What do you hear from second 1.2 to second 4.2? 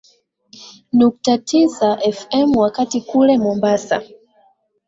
tisa fm wakati kule mombasa